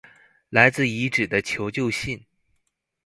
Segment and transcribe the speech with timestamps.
[0.49, 2.25] 來自遺址的求救信